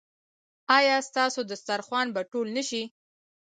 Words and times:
ایا 0.77 0.95
ستاسو 1.09 1.39
دسترخوان 1.51 2.07
به 2.15 2.21
ټول 2.31 2.47
نه 2.57 2.63
شي؟ 2.69 2.83